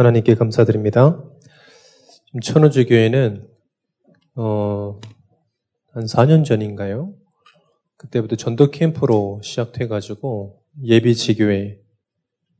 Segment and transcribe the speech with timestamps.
[0.00, 1.22] 하나님께 감사드립니다.
[2.42, 3.46] 천우주 교회는
[4.34, 4.98] 어,
[5.92, 7.12] 한 4년 전인가요?
[7.98, 11.82] 그때부터 전도 캠프로 시작돼가지고 예비 지교회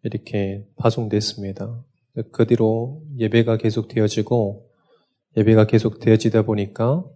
[0.02, 1.82] 이렇게 파송됐습니다.
[2.30, 4.68] 그 뒤로 예배가 계속 되어지고
[5.38, 7.06] 예배가 계속 되어지다 보니까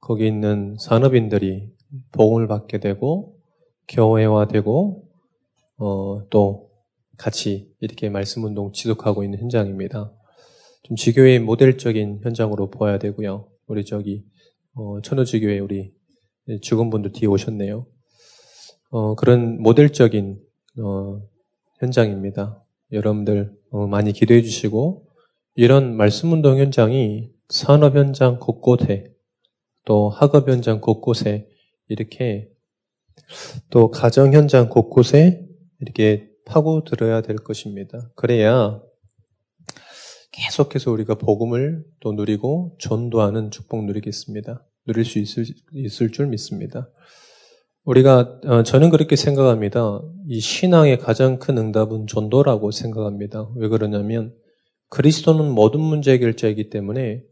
[0.00, 1.68] 거기 있는 산업인들이
[2.12, 3.36] 복음을 받게 되고
[3.88, 5.08] 교회화되고
[5.76, 6.71] 어, 또
[7.18, 10.12] 같이 이렇게 말씀 운동 지속하고 있는 현장입니다.
[10.82, 13.48] 좀 지교의 모델적인 현장으로 보아야 되고요.
[13.66, 14.24] 우리 저기
[14.74, 15.92] 어, 천우지교회 우리
[16.60, 17.86] 죽은 분들 뒤에 오셨네요.
[18.90, 20.40] 어, 그런 모델적인
[20.80, 21.20] 어,
[21.78, 22.64] 현장입니다.
[22.90, 25.08] 여러분들 어, 많이 기도해 주시고
[25.54, 29.12] 이런 말씀 운동 현장이 산업 현장 곳곳에
[29.84, 31.48] 또 학업 현장 곳곳에
[31.88, 32.48] 이렇게
[33.70, 35.46] 또 가정 현장 곳곳에
[35.80, 38.10] 이렇게 파고 들어야 될 것입니다.
[38.14, 38.82] 그래야
[40.32, 44.66] 계속해서 우리가 복음을 또 누리고 전도하는 축복 누리겠습니다.
[44.86, 46.90] 누릴 수 있을, 있을 줄 믿습니다.
[47.84, 50.02] 우리가 어, 저는 그렇게 생각합니다.
[50.28, 53.50] 이 신앙의 가장 큰 응답은 전도라고 생각합니다.
[53.56, 54.34] 왜 그러냐면
[54.90, 57.22] 그리스도는 모든 문제 해결자이기 때문에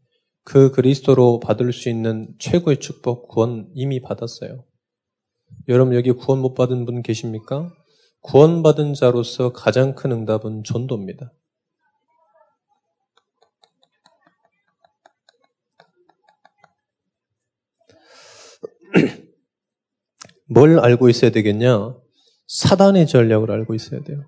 [0.44, 4.64] 그 그리스도로 받을 수 있는 최고의 축복 구원 이미 받았어요.
[5.68, 7.70] 여러분 여기 구원 못 받은 분 계십니까?
[8.22, 11.32] 구원받은 자로서 가장 큰 응답은 전도입니다.
[20.48, 21.94] 뭘 알고 있어야 되겠냐?
[22.46, 24.24] 사단의 전략을 알고 있어야 돼요.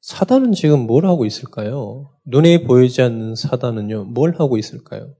[0.00, 2.12] 사단은 지금 뭘 하고 있을까요?
[2.24, 5.14] 눈에 보이지 않는 사단은요, 뭘 하고 있을까요?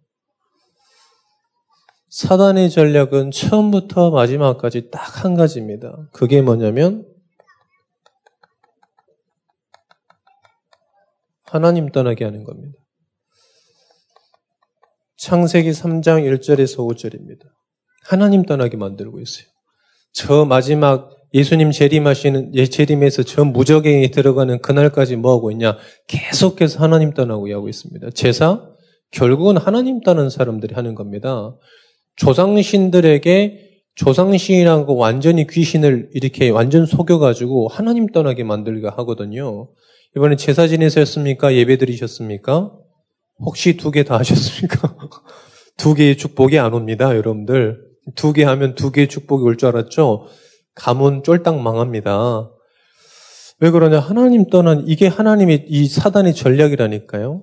[2.08, 6.08] 사단의 전략은 처음부터 마지막까지 딱 한 가지입니다.
[6.12, 7.06] 그게 뭐냐면
[11.46, 12.78] 하나님 떠나게 하는 겁니다.
[15.16, 17.46] 창세기 3장 1절에서 5절입니다.
[18.04, 19.46] 하나님 떠나게 만들고 있어요.
[20.12, 25.76] 저 마지막 예수님 재림하시는 예 재림에서 저 무적행이 들어가는 그날까지 뭐 하고 있냐?
[26.06, 28.10] 계속해서 하나님 떠나고 하고 있습니다.
[28.10, 28.62] 제사
[29.10, 31.56] 결국은 하나님 떠난 사람들이 하는 겁니다.
[32.16, 39.70] 조상신들에게 조상신이라고 완전히 귀신을 이렇게 완전 속여가지고 하나님 떠나게 만들게 하거든요.
[40.16, 41.54] 이번에 제사 지내셨습니까?
[41.54, 42.72] 예배 드리셨습니까?
[43.40, 44.96] 혹시 두 개 다 하셨습니까?
[45.76, 47.78] 두 개의 축복이 안 옵니다, 여러분들.
[48.14, 50.26] 두 개 하면 두 개의 축복이 올 줄 알았죠?
[50.74, 52.50] 가문 쫄딱 망합니다.
[53.60, 53.98] 왜 그러냐?
[54.00, 57.42] 하나님 떠난, 이게 하나님의 이 사단의 전략이라니까요.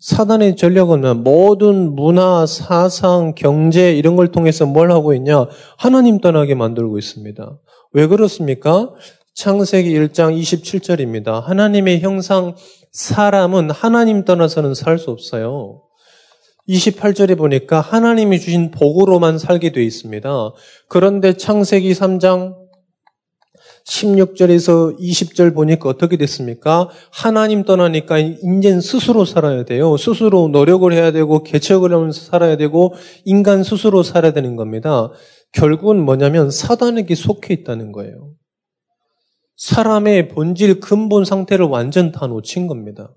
[0.00, 5.46] 사단의 전략은 모든 문화, 사상, 경제 이런 걸 통해서 뭘 하고 있냐?
[5.78, 7.58] 하나님 떠나게 만들고 있습니다.
[7.92, 8.90] 왜 그렇습니까?
[9.40, 11.42] 창세기 1장 27절입니다.
[11.42, 12.54] 하나님의 형상
[12.92, 15.80] 사람은 하나님 떠나서는 살 수 없어요.
[16.68, 20.30] 28절에 보니까 하나님이 주신 복으로만 살게 되어 있습니다.
[20.88, 22.54] 그런데 창세기 3장
[23.86, 26.90] 16절에서 20절 보니까 어떻게 됐습니까?
[27.10, 29.96] 하나님 떠나니까 인간 스스로 살아야 돼요.
[29.96, 32.92] 스스로 노력을 해야 되고 개척을 하면서 살아야 되고
[33.24, 35.10] 인간 스스로 살아야 되는 겁니다.
[35.52, 38.29] 결국은 뭐냐면 사단에게 속해 있다는 거예요.
[39.60, 43.14] 사람의 본질 근본 상태를 완전 다 놓친 겁니다.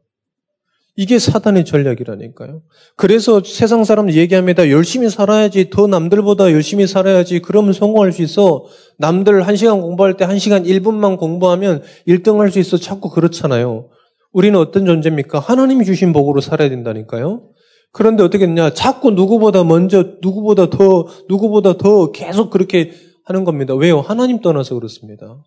[0.97, 2.61] 이게 사단의 전략이라니까요.
[2.97, 4.69] 그래서 세상 사람들 얘기합니다.
[4.69, 8.65] 열심히 살아야지, 더 남들보다 열심히 살아야지, 그러면 성공할 수 있어.
[8.97, 12.75] 남들 1시간 공부할 때 1시간 1분만 공부하면 1등 할 수 있어.
[12.75, 13.89] 자꾸 그렇잖아요.
[14.33, 15.39] 우리는 어떤 존재입니까?
[15.39, 17.49] 하나님이 주신 복으로 살아야 된다니까요.
[17.93, 18.73] 그런데 어떻게 했냐?
[18.73, 22.91] 자꾸 누구보다 먼저, 누구보다 더, 누구보다 더 계속 그렇게
[23.23, 23.73] 하는 겁니다.
[23.75, 24.01] 왜요?
[24.01, 25.37] 하나님 떠나서 그렇습니다.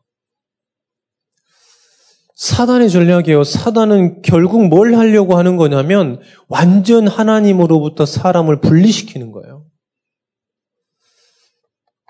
[2.37, 3.45] 사단의 전략이에요.
[3.45, 9.67] 사단은 결국 뭘 하려고 하는 거냐면 완전 하나님으로부터 사람을 분리시키는 거예요.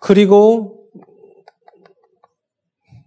[0.02, 0.90] 그리고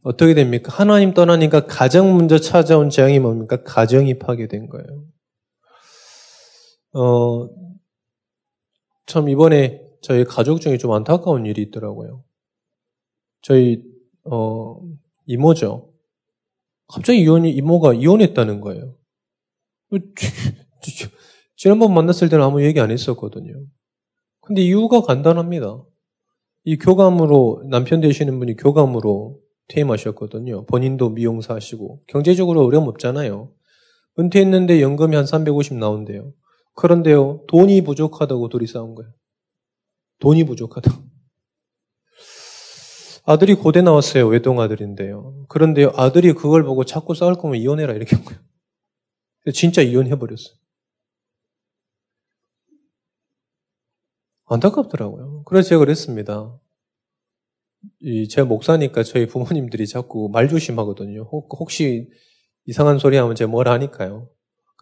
[0.01, 0.71] 어떻게 됩니까?
[0.73, 3.63] 하나님 떠나니까 가장 먼저 찾아온 재앙이 뭡니까?
[3.63, 5.05] 가정이 파괴된 거예요.
[6.93, 7.49] 어,
[9.05, 12.23] 참 이번에 저희 가족 중에 좀 안타까운 일이 있더라고요.
[13.41, 13.83] 저희
[14.23, 14.79] 어,
[15.25, 15.88] 이모죠.
[16.89, 18.95] 갑자기 이혼이, 이모가 이혼했다는 거예요.
[21.55, 23.53] 지난번 만났을 때는 아무 얘기 안 했었거든요.
[24.41, 25.83] 근데 이유가 간단합니다.
[26.65, 30.65] 이 교감으로, 남편 되시는 분이 교감으로 퇴임하셨거든요.
[30.65, 32.01] 본인도 미용사 하시고.
[32.07, 33.53] 경제적으로 어려움 없잖아요.
[34.17, 36.33] 은퇴했는데 연금이 한 350 나온대요.
[36.75, 39.11] 그런데요, 돈이 부족하다고 둘이 싸운 거예요.
[40.19, 41.08] 돈이 부족하다고.
[43.25, 44.27] 아들이 고대 나왔어요.
[44.27, 45.45] 외동 아들인데요.
[45.49, 48.39] 그런데 아들이 그걸 보고 자꾸 싸울 거면 이혼해라 이렇게 한 거예요.
[49.53, 50.55] 진짜 이혼해버렸어요.
[54.45, 55.43] 안타깝더라고요.
[55.45, 56.59] 그래서 제가 그랬습니다.
[58.01, 61.23] 이, 제가 목사니까 저희 부모님들이 자꾸 말 조심하거든요.
[61.31, 62.09] 혹, 시
[62.65, 64.29] 이상한 소리 하면 제가 뭘 하니까요.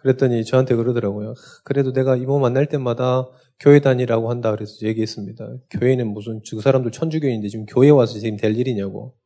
[0.08, 1.34] 그랬더니 저한테 그러더라고요.
[1.66, 3.28] 그래도 내가 이모 만날 때마다
[3.60, 5.58] 교회 다니라고 한다 그래서 얘기했습니다.
[5.72, 9.18] 교회는 무슨 그 사람들 천주교인데 지금 교회 와서 지금 될 일이냐고.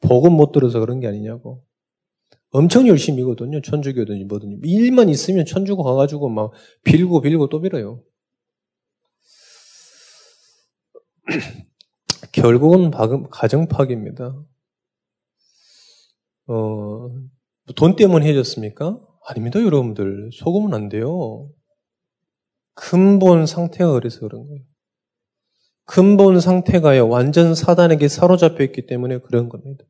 [0.00, 1.64] 복음 못 들어서 그런 게 아니냐고.
[2.50, 3.60] 엄청 열심히거든요.
[3.62, 4.60] 천주교든 뭐든.
[4.64, 6.52] 일만 있으면 천주교 가가지고 막
[6.82, 8.02] 빌고 빌고 또 빌어요.
[12.32, 12.90] 결국은
[13.30, 14.36] 가정 파괴입니다.
[16.46, 17.08] 어,
[17.76, 19.00] 돈 때문에 헤어졌습니까?
[19.26, 20.30] 아닙니다, 여러분들.
[20.32, 21.48] 속으면 안 돼요.
[22.74, 24.62] 근본 상태가 그래서 그런 거예요.
[25.86, 29.84] 근본 상태가요, 완전 사단에게 사로잡혀 있기 때문에 그런 겁니다.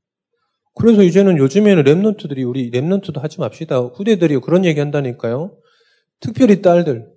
[0.74, 3.78] 그래서 이제는 요즘에는 랩런트들이 우리 랩런트도 하지 맙시다.
[3.78, 5.56] 후대들이 그런 얘기 한다니까요.
[6.20, 7.13] 특별히 딸들.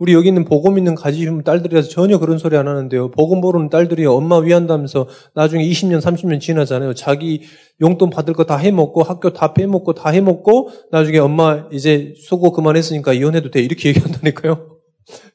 [0.00, 3.10] 우리 여기 있는 복음 있는 가지신 딸들이라서 전혀 그런 소리 안 하는데요.
[3.10, 6.94] 복음 모르는 딸들이 엄마 위한다면서 나중에 20년, 30년 지나잖아요.
[6.94, 7.42] 자기
[7.82, 13.12] 용돈 받을 거 다 해먹고 학교 다 빼먹고 다 해먹고 나중에 엄마 이제 수고 그만했으니까
[13.12, 13.60] 이혼해도 돼.
[13.62, 14.78] 이렇게 얘기한다니까요.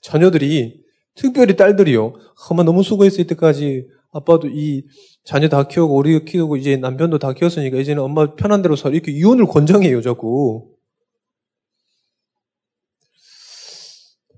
[0.01, 0.81] 자녀들이
[1.15, 2.13] 특별히 딸들이요.
[2.49, 4.83] 엄마 너무 수고했을 때까지 아빠도 이
[5.23, 9.11] 자녀 다 키우고 우리 키우고 이제 남편도 다 키웠으니까 이제는 엄마 편한 대로 살 이렇게
[9.11, 10.74] 이혼을 권장해요, 자꾸.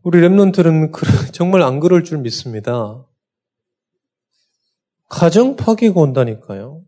[0.08, 0.94] 우리 랩런트는
[1.36, 3.06] 정말 안 그럴 줄 믿습니다.
[5.10, 6.82] 가정 파괴가 온다니까요.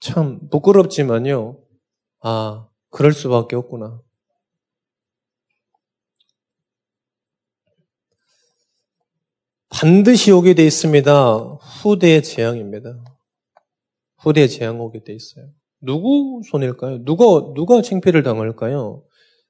[0.00, 1.60] 참 부끄럽지만요.
[2.20, 4.02] 아, 그럴 수밖에 없구나.
[9.68, 11.38] 반드시 오게 돼 있습니다.
[11.84, 13.04] 후대의 재앙입니다.
[14.18, 15.48] 후대의 재앙 오게 돼 있어요.
[15.80, 17.04] 누구 손일까요?
[17.04, 17.24] 누가
[17.54, 19.04] 누가 창피를 당할까요?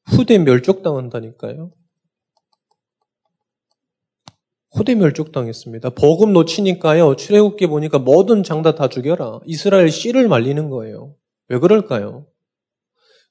[0.05, 1.73] 후대 멸족당한다니까요.
[4.75, 5.91] 호대 멸족당했습니다.
[5.91, 7.17] 복음 놓치니까요.
[7.17, 9.41] 출애굽기 보니까 모든 장다 다 죽여라.
[9.47, 11.15] 이스라엘 씨를 말리는 거예요.
[11.49, 12.27] 왜 그럴까요?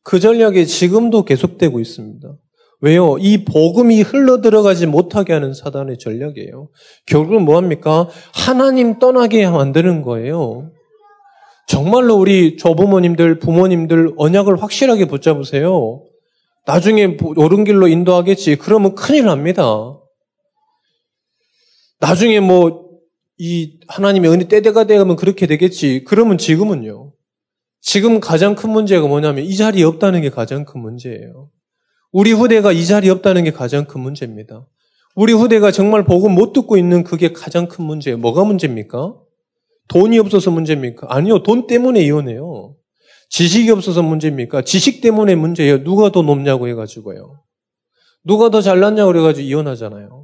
[0.04, 2.36] 그 전략이 지금도 계속되고 있습니다.
[2.82, 3.18] 왜요?
[3.20, 6.70] 이 복음이 흘러 들어가지 못하게 하는 사단의 전략이에요.
[7.06, 8.08] 결국은 뭐 합니까?
[8.34, 10.72] 하나님 떠나게 만드는 거예요.
[11.68, 16.04] 정말로 우리 조부모님들, 부모님들 언약을 확실하게 붙잡으세요.
[16.66, 18.58] 나중에 옳은 길로 인도하겠지.
[18.58, 20.01] 그러면 큰일 납니다.
[22.02, 22.90] 나중에 뭐,
[23.38, 26.04] 이 하나님의 은혜 때대가 되면 그렇게 되겠지.
[26.06, 27.14] 그러면 지금은요.
[27.80, 31.50] 지금 가장 큰 문제가 뭐냐면 이 자리에 없다는 게 가장 큰 문제예요.
[32.12, 34.68] 우리 후대가 이 자리에 없다는 게 가장 큰 문제입니다.
[35.16, 38.18] 우리 후대가 정말 복음 못 듣고 있는 그게 가장 큰 문제예요.
[38.18, 39.16] 뭐가 문제입니까?
[39.88, 41.08] 돈이 없어서 문제입니까?
[41.10, 41.44] 아니요.
[41.44, 42.76] 돈 때문에 이혼해요.
[43.30, 44.64] 지식이 없어서 문제입니까?
[44.64, 45.84] 지식 때문에 문제예요.
[45.84, 47.42] 누가 더 높냐고 해가지고요.
[48.24, 50.21] 누가 더 잘났냐고 그래가지고 이혼하잖아요.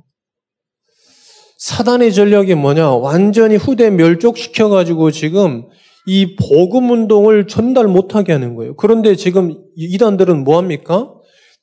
[1.58, 2.92] 사단의 전략이 뭐냐?
[2.92, 5.66] 완전히 후대 멸족시켜가지고 지금
[6.06, 8.76] 이 복음 운동을 전달 못하게 하는 거예요.
[8.76, 11.14] 그런데 지금 이단들은 뭐합니까?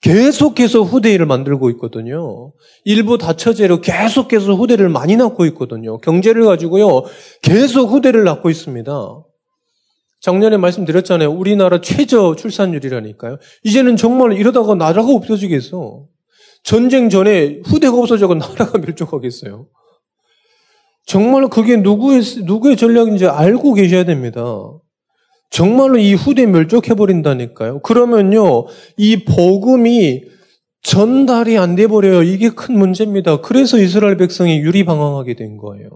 [0.02, 2.52] 계속해서 후대를 만들고 있거든요.
[2.85, 5.96] 일부 다처제로 계속해서 후대를 많이 낳고 있거든요.
[5.99, 7.05] 경제를 가지고요.
[7.41, 8.93] 계속 후대를 낳고 있습니다.
[10.20, 11.31] 작년에 말씀드렸잖아요.
[11.31, 13.38] 우리나라 최저 출산율이라니까요.
[13.62, 16.05] 이제는 정말 이러다가 나라가 없어지겠어.
[16.64, 19.69] 전쟁 전에 후대가 없어져서 나라가 멸종하겠어요.
[21.06, 24.43] 정말 그게 누구의, 누구의 전략인지 알고 계셔야 됩니다.
[25.51, 27.81] 정말로 이 후대 멸족해버린다니까요.
[27.82, 30.25] 그러면요, 이 복음이
[30.82, 32.23] 전달이 안 돼버려요.
[32.23, 33.41] 이게 큰 문제입니다.
[33.41, 35.89] 그래서 이스라엘 백성이 유리방황하게 된 거예요.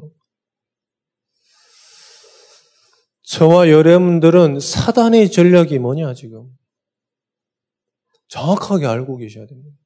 [3.25, 6.49] 저와 여러분들은 사단의 전략이 뭐냐, 지금.
[8.29, 9.77] 정확하게 알고 계셔야 됩니다.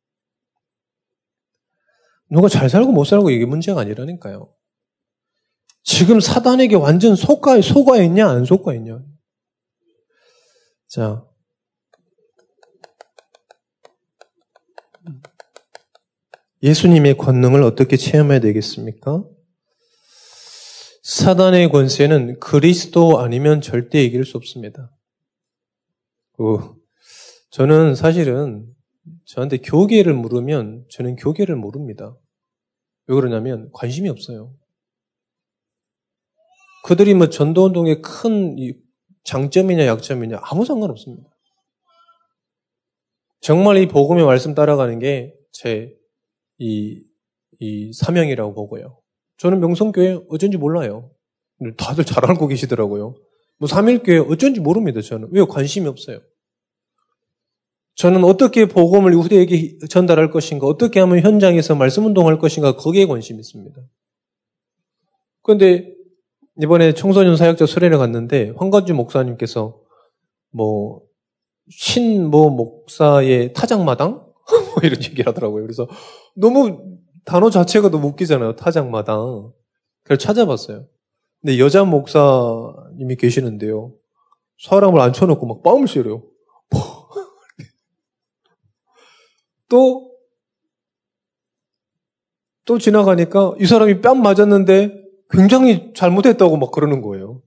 [2.31, 4.52] 누가 잘 살고 못 살고 이게 문제가 아니라니까요.
[5.83, 9.03] 지금 사단에게 완전 속가, 속아 있냐, 안 속아 있냐.
[10.89, 11.25] 자.
[16.62, 19.25] 예수님의 권능을 어떻게 체험해야 되겠습니까?
[21.03, 24.95] 사단의 권세는 그리스도 아니면 절대 이길 수 없습니다.
[26.37, 26.75] 그,
[27.51, 28.73] 저는 사실은
[29.25, 32.17] 저한테 교계를 물으면 저는 교계를 모릅니다.
[33.07, 34.55] 왜 그러냐면 관심이 없어요.
[36.83, 38.57] 그들이 뭐 전도운동의 큰
[39.25, 41.29] 장점이냐 약점이냐 아무 상관없습니다.
[43.41, 45.95] 정말 이 복음의 말씀 따라가는 게 제
[46.59, 47.12] 이
[47.62, 48.99] 이 사명이라고 보고요.
[49.37, 51.12] 저는 명성교회 어쩐지 몰라요.
[51.77, 53.15] 다들 잘 알고 계시더라고요.
[53.59, 55.01] 뭐 삼일교회 어쩐지 모릅니다.
[55.01, 56.21] 저는 왜 관심이 없어요.
[57.95, 63.81] 저는 어떻게 복음을 후대에게 전달할 것인가, 어떻게 하면 현장에서 말씀 운동할 것인가, 거기에 관심이 있습니다.
[65.43, 65.95] 그런데
[66.61, 69.80] 이번에 청소년 사역자 수련회 갔는데 황건주 목사님께서
[70.50, 74.35] 뭐신뭐 목사의 타작마당 뭐
[74.82, 75.62] 이런 얘기를 하더라고요.
[75.62, 75.88] 그래서
[76.37, 78.56] 너무 단어 자체가 너무 웃기잖아요.
[78.56, 79.52] 타작마당.
[80.04, 80.87] 그래서 찾아봤어요.
[81.40, 83.94] 근데 여자 목사님이 계시는데요.
[84.59, 86.23] 사람을 앉혀놓고 막 뺨을 씌려요.
[89.68, 90.12] 또,
[92.64, 95.01] 또 지나가니까 이 사람이 뺨 맞았는데
[95.33, 97.41] 굉장히 잘못했다고 막 그러는 거예요.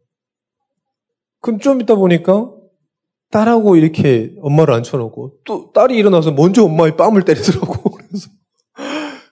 [1.42, 2.52] 그럼 좀 있다 보니까
[3.32, 7.92] 딸하고 이렇게 엄마를 앉혀놓고 또 딸이 일어나서 먼저 엄마의 뺨을 때리더라고.
[7.96, 8.30] 그래서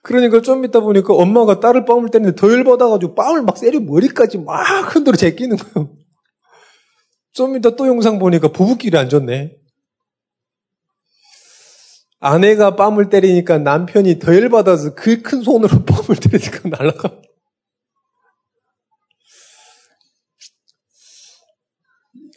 [0.02, 4.62] 그러니까 좀 있다 보니까 엄마가 딸을 뺨을 때리는데 더 열받아가지고 뺨을 막 세려 머리까지 막
[4.94, 5.90] 흔들어 제끼는 거예요.
[7.32, 9.56] 좀 이따 또 영상 보니까 부부끼리 앉았네.
[12.20, 17.10] 아내가 뺨을 때리니까 남편이 더 열받아서 그 큰 손으로 뺨을 때리니까 날아가.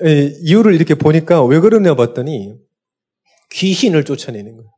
[0.02, 2.56] 이유를 이렇게 보니까 왜 그러냐 봤더니
[3.52, 4.70] 귀신을 쫓아내는 거예요.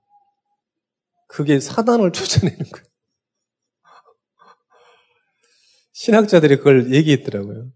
[1.27, 2.85] 그게 사단을 쫓아내는 거예요.
[5.93, 7.71] 신학자들이 그걸 얘기했더라고요.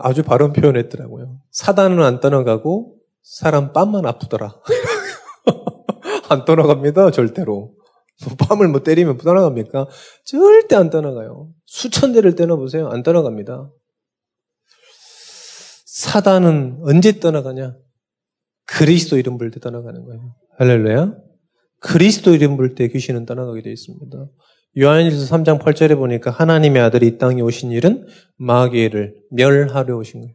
[0.00, 1.40] 아주 바른 표현했더라고요.
[1.50, 4.60] 사단은 안 떠나가고 사람 뺨만 아프더라.
[6.28, 7.74] 안 떠나갑니다, 절대로.
[8.24, 9.86] 뭐 뺨을 뭐 때리면 떠나갑니까?
[10.24, 11.50] 절대 안 떠나가요.
[11.66, 12.88] 수천 대를 떠나보세요.
[12.88, 13.70] 안 떠나갑니다.
[15.98, 17.76] 사단은 언제 떠나가냐?
[18.66, 20.36] 그리스도 이름 부를 때 떠나가는 거예요.
[20.56, 21.16] 할렐루야.
[21.80, 24.28] 그리스도 이름 부를 때 귀신은 떠나가게 되어 있습니다.
[24.78, 30.34] 요한일서 3장 8절에 보니까 하나님의 아들이 이 땅에 오신 일은 마귀를 멸하려 오신 거예요.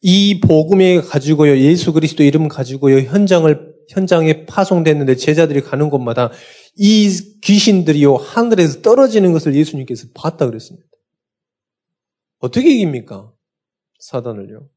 [0.00, 6.30] 이 복음에 가지고요, 예수 그리스도 이름 가지고요, 현장을, 현장에 파송됐는데 제자들이 가는 곳마다
[6.74, 7.10] 이
[7.42, 10.85] 귀신들이요, 하늘에서 떨어지는 것을 예수님께서 봤다 그랬습니다.
[12.38, 13.32] 어떻게 이깁니까?
[13.98, 14.68] 사단을요.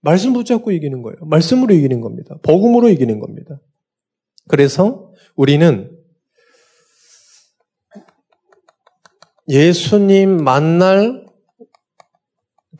[0.00, 1.16] 말씀 붙잡고 이기는 거예요.
[1.24, 2.36] 말씀으로 이기는 겁니다.
[2.42, 3.60] 복음으로 이기는 겁니다.
[4.48, 5.96] 그래서 우리는
[9.48, 11.26] 예수님 만날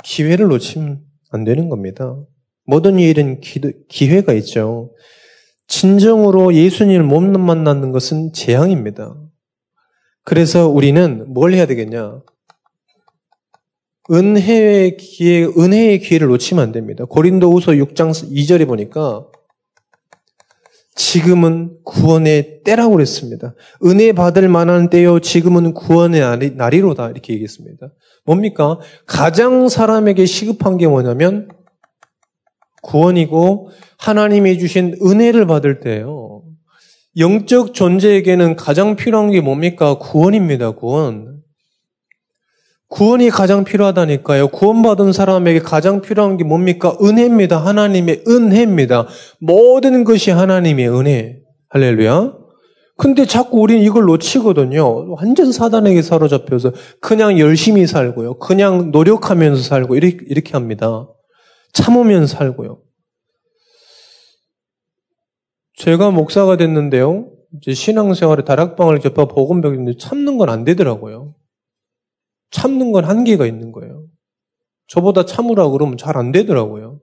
[0.03, 2.17] 기회를 놓치면 안 되는 겁니다.
[2.65, 4.95] 모든 일은 기회가 있죠.
[5.69, 9.17] 진정으로 예수님을 못 만나는 것은 재앙입니다.
[10.25, 12.23] 그래서 우리는 뭘 해야 되겠냐?
[14.11, 17.05] 은혜의 기회, 은혜의 기회를 놓치면 안 됩니다.
[17.05, 19.27] 고린도후서 6장 2절에 보니까
[20.95, 23.55] 지금은 구원의 때라고 그랬습니다.
[23.85, 27.11] 은혜 받을 만한 때요, 지금은 구원의 날이로다.
[27.11, 27.93] 이렇게 얘기했습니다.
[28.25, 28.79] 뭡니까?
[29.07, 31.49] 가장 사람에게 시급한 게 뭐냐면
[32.83, 36.43] 구원이고 하나님이 주신 은혜를 받을 때예요.
[37.17, 39.99] 영적 존재에게는 가장 필요한 게 뭡니까?
[39.99, 40.73] 구원입니다.
[40.73, 41.32] 구원.
[42.93, 44.49] 구원이 가장 필요하다니까요.
[44.49, 46.95] 구원받은 사람에게 가장 필요한 게 뭡니까?
[47.03, 47.57] 은혜입니다.
[47.57, 49.07] 하나님의 은혜입니다.
[49.41, 51.39] 모든 것이 하나님의 은혜.
[51.71, 52.35] 할렐루야.
[52.99, 55.15] 근데 자꾸 우리는 이걸 놓치거든요.
[55.15, 58.35] 완전 사단에게 사로잡혀서 그냥 열심히 살고요.
[58.39, 61.09] 그냥 노력하면서 살고 이렇게, 이렇게 합니다.
[61.73, 62.83] 참으면서 살고요.
[65.79, 67.31] 제가 목사가 됐는데요.
[67.57, 71.35] 이제 신앙생활에 다락방을 접하 복음벽인데 참는 건 안 되더라고요.
[72.53, 74.05] 참는 건 한계가 있는 거예요.
[74.87, 77.01] 저보다 참으라 그러면 잘 안 되더라고요.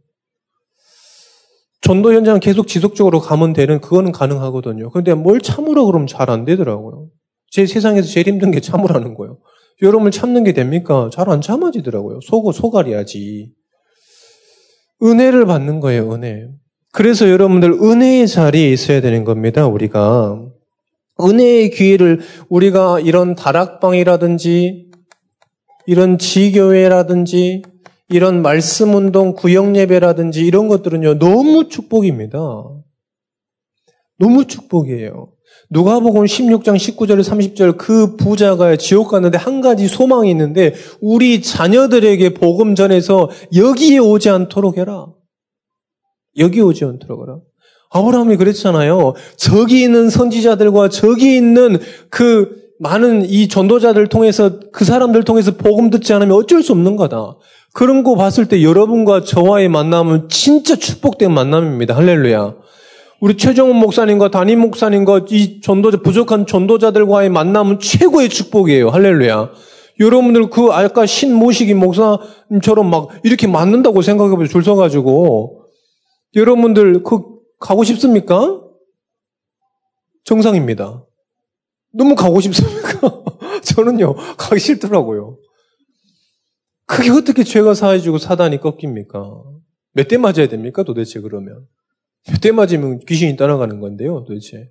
[1.81, 4.91] 전도 현장 계속 지속적으로 가면 되는 그거는 가능하거든요.
[4.91, 7.07] 근데 뭘 참으라 그러면 잘 안 되더라고요.
[7.51, 9.39] 제 세상에서 제일 힘든 게 참으라는 거예요.
[9.81, 11.09] 여러분 참는 게 됩니까?
[11.11, 12.19] 잘 안 참아지더라고요.
[12.21, 13.51] 속어 소갈이야지.
[15.01, 16.47] 은혜를 받는 거예요, 은혜.
[16.91, 20.45] 그래서 여러분들 은혜의 자리에 있어야 되는 겁니다, 우리가.
[21.21, 24.88] 은혜의 기회를 우리가 이런 다락방이라든지
[25.89, 27.63] 이런 지교회라든지
[28.10, 32.38] 이런 말씀 운동, 구역 예배라든지 이런 것들은요, 너무 축복입니다.
[34.19, 35.31] 너무 축복이에요.
[35.72, 42.75] 누가복음 16장 19절 30절 그 부자가 지옥 갔는데 한 가지 소망이 있는데 우리 자녀들에게 복음
[42.75, 45.08] 전해서 여기에 오지 않도록 해라.
[46.38, 47.39] 여기 오지 않도록 해라.
[47.89, 49.15] 아브라함이 그랬잖아요.
[49.38, 51.79] 저기 있는 선지자들과 저기 있는
[52.12, 57.36] 그 많은 이 전도자들 통해서 그 사람들 통해서 복음 듣지 않으면 어쩔 수 없는 거다.
[57.74, 61.95] 그런 거 봤을 때 여러분과 저와의 만남은 진짜 축복된 만남입니다.
[61.95, 62.55] 할렐루야.
[63.19, 68.89] 우리 최정훈 목사님과 담임 목사님과 이 전도자 부족한 전도자들과의 만남은 최고의 축복이에요.
[68.89, 69.51] 할렐루야.
[70.00, 74.48] 여러분들 그 아까 신 모시기 목사님처럼 막 이렇게 맞는다고 생각해 보세요.
[74.48, 75.65] 줄 서가지고
[76.36, 77.19] 여러분들 그
[77.59, 78.62] 가고 싶습니까?
[80.24, 81.03] 정상입니다.
[81.93, 83.24] 너무 가고 싶습니까?
[83.63, 85.38] 저는요, 가기 싫더라고요.
[86.86, 89.19] 그게 어떻게 죄가 사해지고 사단이 꺾입니까?
[89.93, 90.84] 몇 대 맞아야 됩니까?
[90.84, 91.65] 도대체 그러면.
[92.27, 94.69] 몇 대 맞으면 귀신이 떠나가는 건데요, 도대체.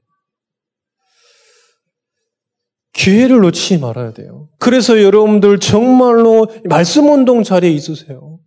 [2.92, 4.48] 기회를 놓치지 말아야 돼요.
[4.58, 8.38] 그래서 여러분들 정말로 말씀 운동 자리에 있으세요.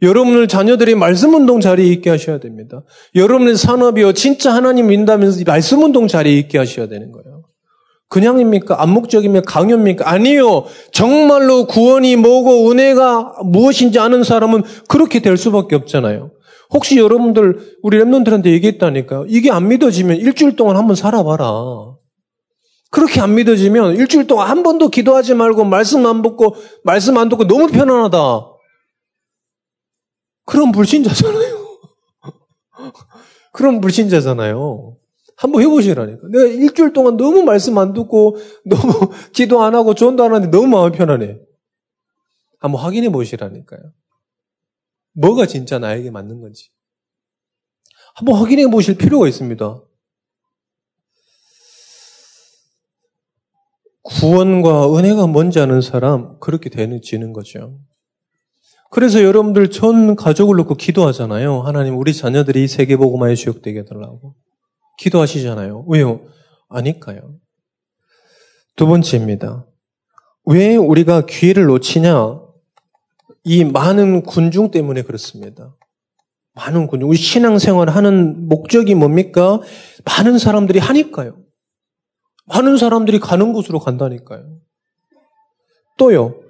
[0.00, 2.82] 여러분들 자녀들이 말씀 운동 자리에 있게 하셔야 됩니다.
[3.14, 7.31] 여러분의 산업이요 진짜 하나님 믿다면서 말씀 운동 자리에 있게 하셔야 되는 거예요.
[8.12, 8.82] 그냥입니까?
[8.82, 10.06] 암묵적이면 강요입니까?
[10.06, 10.66] 아니요.
[10.92, 16.30] 정말로 구원이 뭐고 은혜가 무엇인지 아는 사람은 그렇게 될 수밖에 없잖아요.
[16.74, 19.24] 혹시 여러분들 우리 랩런들한테 얘기했다니까요.
[19.28, 21.46] 이게 안 믿어지면 일주일 동안 한번 살아봐라.
[22.90, 27.46] 그렇게 안 믿어지면 일주일 동안 한 번도 기도하지 말고 말씀 안 듣고 말씀 안 듣고
[27.46, 28.18] 너무 편안하다.
[30.44, 31.66] 그럼 불신자잖아요.
[33.54, 34.96] 그럼 불신자잖아요.
[35.42, 36.28] 한번 해보시라니까.
[36.28, 40.68] 내가 일주일 동안 너무 말씀 안 듣고 너무 기도 안 하고 전도 안 하는데 너무
[40.68, 41.36] 마음이 편안해.
[42.60, 43.80] 한번 확인해 보시라니까요.
[45.14, 46.70] 뭐가 진짜 나에게 맞는 건지.
[48.14, 49.82] 한번 확인해 보실 필요가 있습니다.
[54.02, 57.80] 구원과 은혜가 뭔지 아는 사람, 그렇게 되지는 거죠.
[58.90, 61.62] 그래서 여러분들 전 가족을 놓고 기도하잖아요.
[61.62, 64.36] 하나님, 우리 자녀들이 세계보고마의 주역되게 해달라고.
[64.98, 65.84] 기도하시잖아요.
[65.88, 66.20] 왜요?
[66.68, 67.34] 아니까요.
[68.76, 69.66] 두 번째입니다.
[70.44, 72.40] 왜 우리가 기회를 놓치냐?
[73.44, 75.76] 이 많은 군중 때문에 그렇습니다.
[76.54, 77.08] 많은 군중.
[77.08, 79.60] 우리 신앙생활 하는 목적이 뭡니까?
[80.04, 81.38] 많은 사람들이 하니까요.
[82.46, 84.60] 많은 사람들이 가는 곳으로 간다니까요.
[85.98, 86.40] 또요.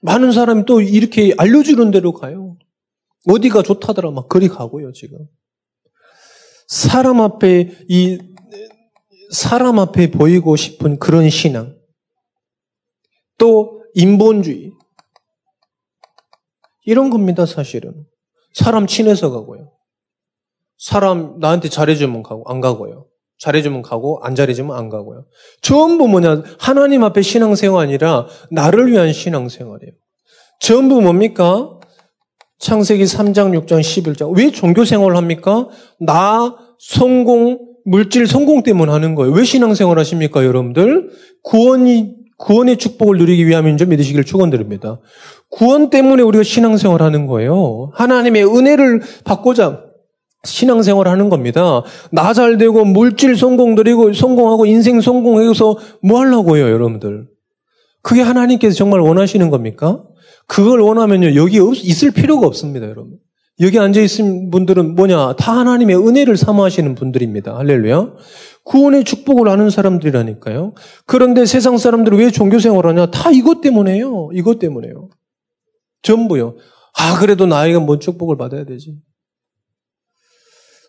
[0.00, 2.56] 많은 사람이 또 이렇게 알려주는 대로 가요.
[3.28, 5.18] 어디가 좋다더라 막 그리 가고요, 지금.
[6.72, 8.18] 사람 앞에 이
[9.30, 11.76] 사람 앞에 보이고 싶은 그런 신앙.
[13.36, 14.72] 또 인본주의.
[16.86, 18.06] 이런 겁니다, 사실은.
[18.54, 19.70] 사람 친해서 가고요.
[20.78, 23.06] 사람 나한테 잘해주면 가고 안 가고요.
[23.38, 25.26] 잘해주면 가고 안 잘해주면 안 가고요.
[25.60, 29.92] 전부 뭐냐 하나님 앞에 신앙생활 아니라 나를 위한 신앙생활이에요.
[30.58, 31.78] 전부 뭡니까?
[32.62, 34.38] 창세기 3장, 6장, 11장.
[34.38, 35.68] 왜 종교생활을 합니까?
[35.98, 39.32] 나 성공, 물질 성공 때문에 하는 거예요.
[39.32, 41.10] 왜 신앙생활 하십니까, 여러분들?
[41.44, 45.00] 구원이, 구원의 축복을 누리기 위함인 줄 믿으시기를 축원드립니다.
[45.48, 47.92] 구원 때문에 우리가 신앙생활 하는 거예요.
[47.94, 49.84] 하나님의 은혜를 받고자
[50.44, 51.84] 신앙생활 하는 겁니다.
[52.10, 57.28] 나 잘 되고 물질 성공 드리고 성공하고 인생 성공해서 뭐 하려고요, 여러분들?
[58.02, 60.02] 그게 하나님께서 정말 원하시는 겁니까?
[60.48, 63.18] 그걸 원하면요, 여기 있을 필요가 없습니다, 여러분.
[63.62, 65.36] 여기 앉아있는 분들은 뭐냐?
[65.36, 67.56] 다 하나님의 은혜를 사모하시는 분들입니다.
[67.56, 68.14] 할렐루야.
[68.64, 70.74] 구원의 축복을 아는 사람들이라니까요.
[71.06, 73.10] 그런데 세상 사람들은 왜 종교생활 하냐?
[73.12, 74.30] 다 이것 때문에요.
[74.34, 75.10] 이것 때문에요.
[76.02, 76.56] 전부요.
[76.98, 78.98] 아, 그래도 나이가 뭔 축복을 받아야 되지.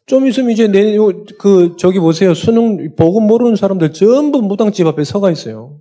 [0.07, 0.97] 좀 있으면 이제 내,
[1.39, 2.33] 그, 저기 보세요.
[2.33, 5.79] 수능, 복음 모르는 사람들 전부 무당집 앞에 서가 있어요.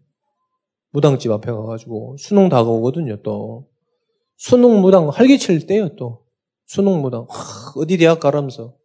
[0.92, 3.66] 무당집 앞에 가가지고 수능 다가오거든요, 또.
[4.36, 6.21] 수능 무당 활기칠 때요, 또.
[6.66, 7.26] 수능 무당.
[7.28, 8.76] 하, 어디 대학 가라면서.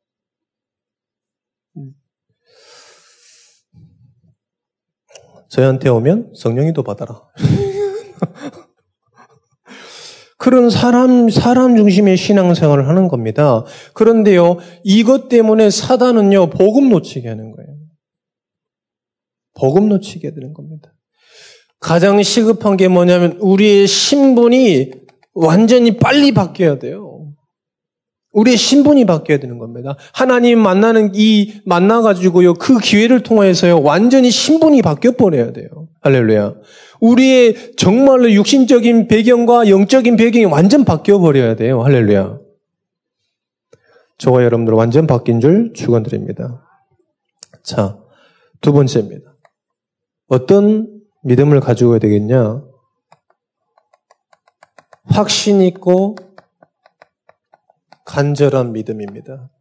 [5.50, 7.22] 저희한테 오면 성령이도 받아라.
[10.38, 13.66] 그런 사람, 사람 중심의 신앙생활을 하는 겁니다.
[13.94, 17.70] 그런데요, 이것 때문에 사단은요, 복음 놓치게 하는 거예요.
[19.60, 20.94] 복음 놓치게 되는 겁니다.
[21.80, 24.92] 가장 시급한 게 뭐냐면, 우리의 신분이
[25.34, 27.07] 완전히 빨리 바뀌어야 돼요.
[28.38, 29.96] 우리의 신분이 바뀌어야 되는 겁니다.
[30.14, 35.68] 하나님 만나는 이 만나 가지고요, 그 기회를 통해서요, 완전히 신분이 바뀌어 버려야 돼요.
[36.02, 36.54] 할렐루야.
[37.00, 41.82] 우리의 정말로 육신적인 배경과 영적인 배경이 완전 바뀌어 버려야 돼요.
[41.82, 42.38] 할렐루야.
[44.20, 46.64] 저와 여러분들 완전 바뀐 줄 축원드립니다.
[47.64, 47.98] 자,
[48.62, 49.36] 두 번째입니다.
[50.28, 50.88] 어떤
[51.24, 52.62] 믿음을 가지고 되겠냐?
[55.06, 56.16] 확신 있고
[58.08, 59.52] 간절한 믿음입니다.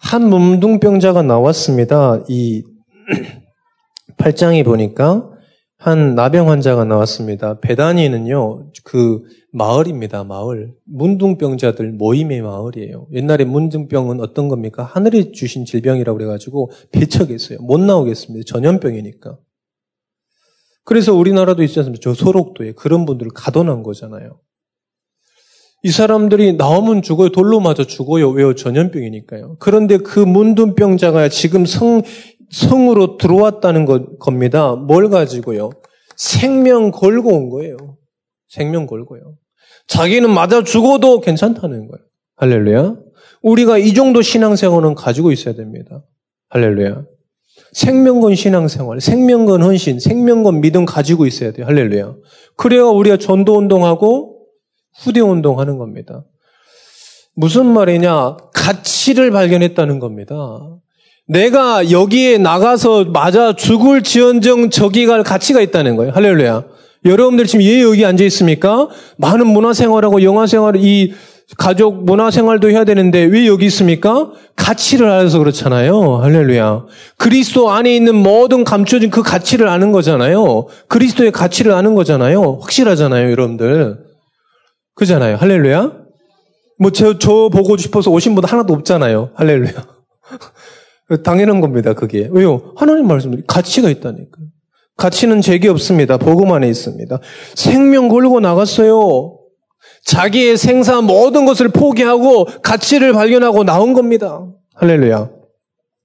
[0.00, 2.22] 한 문둥병자가 나왔습니다.
[2.28, 2.62] 이
[4.18, 5.30] 8장에 보니까
[5.78, 7.58] 한 나병 환자가 나왔습니다.
[7.60, 10.74] 베다니는요, 그 마을입니다, 마을.
[10.84, 13.08] 문둥병자들 모임의 마을이에요.
[13.12, 14.84] 옛날에 문둥병은 어떤 겁니까?
[14.84, 17.58] 하늘이 주신 질병이라고 그래가지고 배척했어요.
[17.62, 18.44] 못 나오겠습니다.
[18.46, 19.38] 전염병이니까.
[20.84, 22.00] 그래서 우리나라도 있지 않습니까?
[22.02, 24.38] 저 소록도에 그런 분들을 가둬놓은 거잖아요.
[25.84, 27.30] 이 사람들이 나오면 죽어요.
[27.30, 28.30] 돌로 맞아 죽어요.
[28.30, 28.54] 왜요?
[28.54, 29.56] 전염병이니까요.
[29.58, 32.02] 그런데 그 문둥병자가 지금 성,
[32.50, 34.76] 성으로 들어왔다는 것, 겁니다.
[34.76, 35.70] 뭘 가지고요?
[36.16, 37.76] 생명 걸고 온 거예요.
[38.48, 39.34] 생명 걸고요.
[39.88, 42.04] 자기는 맞아 죽어도 괜찮다는 거예요.
[42.36, 42.96] 할렐루야.
[43.42, 46.04] 우리가 이 정도 신앙생활은 가지고 있어야 됩니다.
[46.50, 47.04] 할렐루야.
[47.72, 51.66] 생명건 신앙생활, 생명건 헌신, 생명건 믿음 가지고 있어야 돼요.
[51.66, 52.14] 할렐루야.
[52.56, 54.41] 그래야 우리가 전도 운동하고
[54.98, 56.24] 후대 운동하는 겁니다.
[57.34, 58.36] 무슨 말이냐?
[58.54, 60.34] 가치를 발견했다는 겁니다.
[61.26, 66.12] 내가 여기에 나가서 맞아 죽을 지언정 저기가 가치가 있다는 거예요.
[66.12, 66.64] 할렐루야.
[67.04, 68.88] 여러분들 지금 왜 여기 앉아 있습니까?
[69.16, 71.14] 많은 문화생활하고 영화생활, 이
[71.58, 74.30] 가족 문화생활도 해야 되는데 왜 여기 있습니까?
[74.56, 76.16] 가치를 알아서 그렇잖아요.
[76.18, 76.86] 할렐루야.
[77.16, 80.66] 그리스도 안에 있는 모든 감춰진 그 가치를 아는 거잖아요.
[80.88, 82.58] 그리스도의 가치를 아는 거잖아요.
[82.60, 84.11] 확실하잖아요, 여러분들.
[84.94, 85.36] 그잖아요.
[85.36, 85.92] 할렐루야.
[86.78, 89.30] 뭐, 저, 저 보고 싶어서 오신 분 하나도 없잖아요.
[89.34, 89.72] 할렐루야.
[91.24, 92.28] 당연한 겁니다, 그게.
[92.30, 92.72] 왜요?
[92.76, 94.38] 하나님 말씀이 가치가 있다니까.
[94.96, 96.16] 가치는 제게 없습니다.
[96.16, 97.18] 복음 안에 있습니다.
[97.54, 99.38] 생명 걸고 나갔어요.
[100.04, 104.46] 자기의 생사 모든 것을 포기하고 가치를 발견하고 나온 겁니다.
[104.74, 105.30] 할렐루야.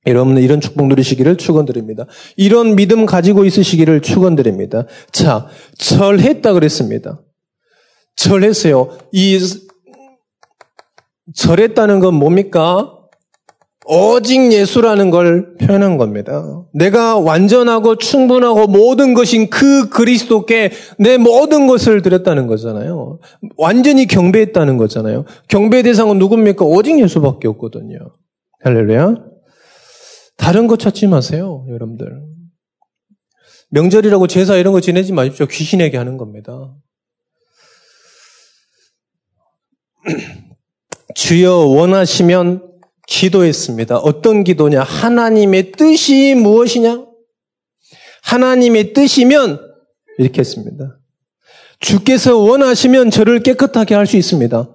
[0.08, 2.06] 여러분 이런 축복 누리시기를 축원드립니다.
[2.38, 4.86] 이런 믿음 가지고 있으시기를 축원드립니다.
[5.12, 5.48] 자,
[5.78, 7.22] 절했다 그랬습니다.
[8.18, 8.98] 절했어요.
[9.14, 9.40] 이
[11.34, 12.94] 절했다는 건 뭡니까?
[13.90, 16.66] 오직 예수라는 걸 표현한 겁니다.
[16.74, 23.20] 내가 완전하고 충분하고 모든 것인 그 그리스도께 내 모든 것을 드렸다는 거잖아요.
[23.56, 25.24] 완전히 경배했다는 거잖아요.
[25.48, 26.66] 경배 대상은 누굽니까?
[26.66, 27.98] 오직 예수밖에 없거든요.
[28.62, 29.16] 할렐루야.
[30.36, 32.08] 다른 거 찾지 마세요, 여러분들.
[33.70, 35.46] 명절이라고 제사 이런 거 지내지 마십시오.
[35.46, 36.74] 귀신에게 하는 겁니다.
[41.16, 42.64] 주여 원하시면
[43.08, 43.98] 기도했습니다.
[43.98, 44.84] 어떤 기도냐?
[44.84, 47.06] 하나님의 뜻이 무엇이냐?
[48.24, 49.60] 하나님의 뜻이면
[50.18, 51.00] 이렇게 했습니다.
[51.80, 54.70] 주께서 원하시면 저를 깨끗하게 할 수 있습니다.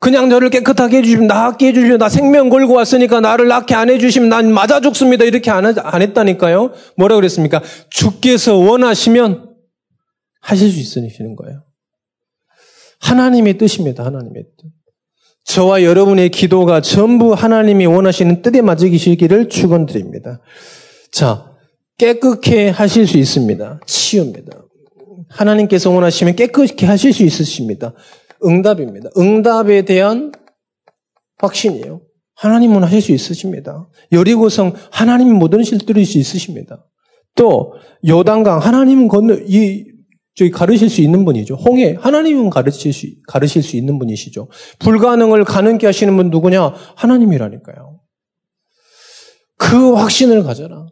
[0.00, 4.52] 그냥 저를 깨끗하게 해주시면, 낫게 해주시면, 나 생명 걸고 왔으니까 나를 낫게 안 해주시면 난
[4.52, 5.24] 맞아 죽습니다.
[5.24, 6.72] 이렇게 안, 안 했다니까요.
[6.98, 7.62] 뭐라 그랬습니까?
[7.88, 9.54] 주께서 원하시면
[10.42, 11.63] 하실 수 있으시는 거예요.
[13.04, 14.04] 하나님의 뜻입니다.
[14.04, 14.68] 하나님의 뜻.
[15.44, 20.40] 저와 여러분의 기도가 전부 하나님이 원하시는 뜻에 맞으시기를 축원드립니다.
[21.12, 21.52] 자,
[21.98, 23.80] 깨끗게 하실 수 있습니다.
[23.86, 24.64] 치유입니다.
[25.28, 27.92] 하나님께서 원하시면 깨끗게 하실 수 있으십니다.
[28.44, 29.10] 응답입니다.
[29.18, 30.32] 응답에 대한
[31.38, 32.00] 확신이에요.
[32.36, 33.88] 하나님은 하실 수 있으십니다.
[34.12, 36.86] 여리고성 하나님 모든 실들일 수 있으십니다.
[37.36, 37.74] 또
[38.06, 39.93] 요단강 하나님은 건너 이
[40.34, 41.54] 저기 가르칠 수 있는 분이죠.
[41.54, 44.48] 홍해 하나님은 가르칠 수 가르칠 수 있는 분이시죠.
[44.80, 46.74] 불가능을 가능케 하시는 분 누구냐?
[46.96, 48.00] 하나님이라니까요.
[49.56, 50.86] 그 확신을 가져라.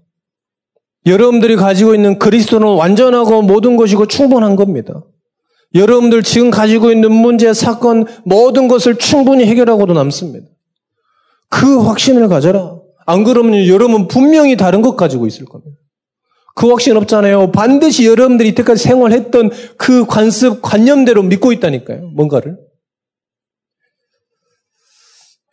[1.07, 5.03] 여러분들이 가지고 있는 그리스도는 완전하고 모든 것이고 충분한 겁니다.
[5.75, 10.47] 여러분들 지금 가지고 있는 문제, 사건, 모든 것을 충분히 해결하고도 남습니다.
[11.49, 12.77] 그 확신을 가져라.
[13.05, 15.77] 안 그러면 여러분 분명히 다른 것 가지고 있을 겁니다.
[16.55, 17.51] 그 확신 없잖아요.
[17.53, 22.11] 반드시 여러분들이 이때까지 생활했던 그 관습, 관념대로 믿고 있다니까요.
[22.15, 22.57] 뭔가를.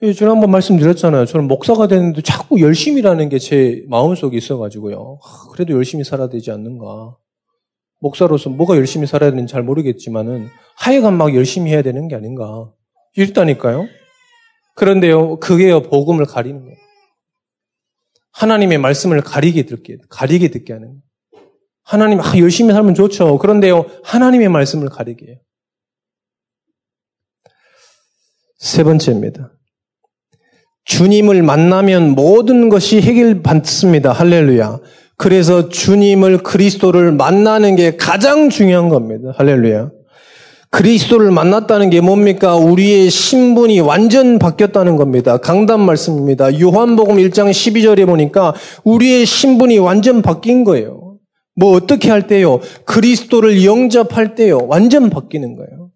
[0.01, 1.25] 예, 지난번 말씀드렸잖아요.
[1.25, 5.19] 저는 목사가 되는데 자꾸 열심히라는 게 제 마음속에 있어가지고요.
[5.51, 7.17] 그래도 열심히 살아야 되지 않는가.
[7.99, 12.71] 목사로서 뭐가 열심히 살아야 되는지 잘 모르겠지만은 하여간 막 열심히 해야 되는 게 아닌가.
[13.15, 13.87] 이랬다니까요.
[14.75, 16.77] 그런데요, 그게요, 복음을 가리는 거예요.
[18.31, 21.01] 하나님의 말씀을 가리게 듣게, 가리게 듣게 하는.
[21.83, 23.37] 하나님, 아, 열심히 살면 좋죠.
[23.39, 25.35] 그런데요, 하나님의 말씀을 가리게 해요.
[28.57, 29.53] 세 번째입니다.
[30.85, 34.11] 주님을 만나면 모든 것이 해결받습니다.
[34.11, 34.79] 할렐루야.
[35.17, 39.33] 그래서 주님을 그리스도를 만나는 게 가장 중요한 겁니다.
[39.35, 39.91] 할렐루야.
[40.71, 42.55] 그리스도를 만났다는 게 뭡니까?
[42.55, 45.37] 우리의 신분이 완전 바뀌었다는 겁니다.
[45.37, 46.59] 강단 말씀입니다.
[46.59, 48.53] 요한복음 1장 12절에 보니까
[48.83, 51.17] 우리의 신분이 완전 바뀐 거예요.
[51.55, 52.59] 뭐 어떻게 할 때요?
[52.85, 54.59] 그리스도를 영접할 때요.
[54.67, 55.89] 완전 바뀌는 거예요.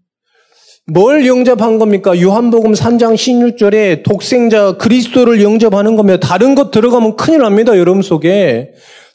[0.92, 2.20] 뭘 영접한 겁니까?
[2.20, 7.78] 요한복음 3장 16절에 독생자 그리스도를 영접하는 거면 다른 것 들어가면 큰일 납니다.
[7.78, 8.72] 여러분 속에.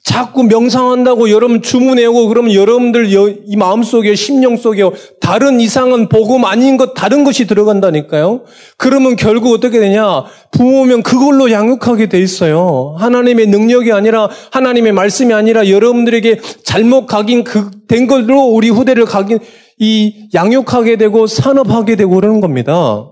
[0.09, 3.09] 자꾸 명상한다고 여러분 주문해오고 그러면 여러분들
[3.45, 4.83] 이 마음속에 심령 속에
[5.21, 8.45] 다른 이상은 복음 아닌 것 다른 것이 들어간다니까요.
[8.79, 10.25] 그러면 결국 어떻게 되냐?
[10.51, 12.97] 부모면 그걸로 양육하게 돼 있어요.
[12.99, 19.41] 하나님의 능력이 아니라 하나님의 말씀이 아니라 여러분들에게 잘못 각인 그, 된 걸로 우리 후대를 각인
[19.79, 23.11] 이 양육하게 되고 산업하게 되고 그러는 겁니다.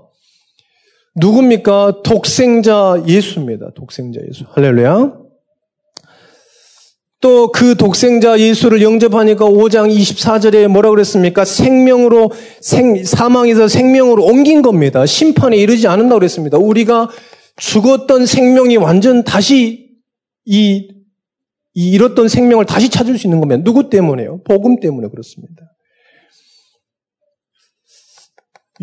[1.17, 2.01] 누굽니까?
[2.05, 3.73] 독생자 예수입니다.
[3.75, 4.45] 독생자 예수.
[4.55, 5.26] 할렐루야.
[7.21, 11.45] 또 그 독생자 예수를 영접하니까 5장 24절에 뭐라 그랬습니까?
[11.45, 15.07] 생명으로 생, 사망에서 생명으로 옮긴 겁니다.
[15.07, 16.59] 심판에 이르지 않는다고 그랬습니다.
[16.59, 17.09] 우리가
[17.57, 19.89] 죽었던 생명이 완전 다시
[20.45, 20.89] 이,
[21.75, 23.63] 이 잃었던 생명을 다시 찾을 수 있는 겁니다.
[23.65, 24.43] 누구 때문에요?
[24.45, 25.55] 복음 때문에 그렇습니다.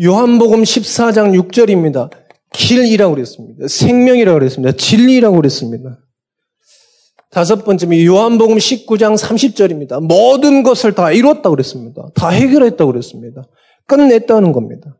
[0.02, 2.10] 요한복음 14장 6절입니다.
[2.52, 3.68] 길이라고 그랬습니다.
[3.68, 4.76] 생명이라고 그랬습니다.
[4.76, 6.03] 진리라고 그랬습니다.
[7.34, 10.00] 다섯 번째는 요한복음 19장 30절입니다.
[10.00, 12.06] 모든 것을 다 이뤘다고 그랬습니다.
[12.14, 13.42] 다 해결했다고 그랬습니다.
[13.86, 14.96] 끝냈다는 겁니다.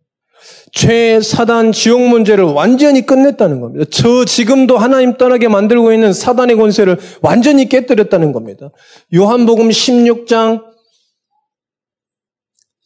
[0.73, 3.85] 죄, 사단, 지옥 문제를 완전히 끝냈다는 겁니다.
[3.89, 8.71] 저 지금도 하나님 떠나게 만들고 있는 사단의 권세를 완전히 깨뜨렸다는 겁니다.
[9.15, 10.65] 요한복음 16장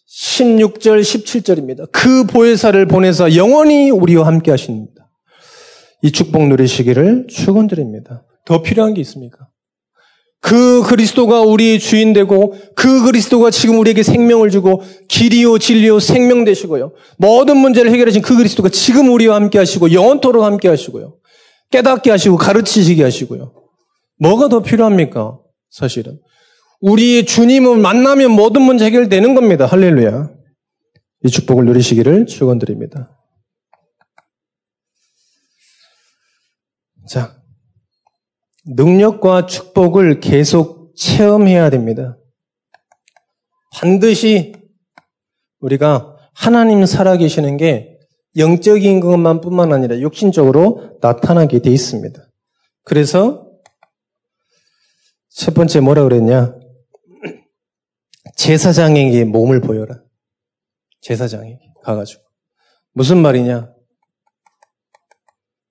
[0.07, 1.91] 16절, 17절입니다.
[1.91, 5.09] 그 보혜사를 보내서 영원히 우리와 함께 하십니다.
[6.03, 8.25] 이 축복 누리시기를 축원드립니다.
[8.49, 9.51] 더 필요한 게 있습니까?
[10.41, 16.95] 그 그리스도가 우리의 주인 되고 그 그리스도가 지금 우리에게 생명을 주고 길이요 진리요 생명 되시고요.
[17.19, 21.19] 모든 문제를 해결하신 그 그리스도가 지금 우리와 함께 하시고 영원토록 함께 하시고요.
[21.71, 23.53] 깨닫게 하시고 가르치시게 하시고요.
[24.19, 25.39] 뭐가 더 필요합니까?
[25.69, 26.19] 사실은.
[26.81, 29.67] 우리 주님을 만나면 모든 문제 해결되는 겁니다.
[29.67, 30.31] 할렐루야.
[31.25, 33.11] 이 축복을 누리시기를 축원드립니다.
[37.11, 37.38] 자,
[38.69, 42.19] 능력과 축복을 계속 체험해야 됩니다.
[43.73, 44.53] 반드시
[45.61, 47.99] 우리가 하나님 살아계시는 게
[48.37, 52.23] 영적인 것만 뿐만 아니라 육신적으로 나타나게 돼 있습니다.
[52.85, 53.49] 그래서
[55.31, 56.55] 첫 번째 뭐라 그랬냐?
[58.37, 60.03] 제사장에게 몸을 보여라.
[61.01, 62.23] 제사장에게 가가지고.
[62.93, 63.73] 무슨 말이냐?